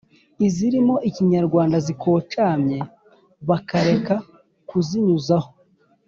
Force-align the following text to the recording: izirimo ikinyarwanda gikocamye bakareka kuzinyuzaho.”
izirimo 0.47 0.95
ikinyarwanda 1.09 1.77
gikocamye 1.87 2.79
bakareka 3.49 4.15
kuzinyuzaho.” 4.69 5.49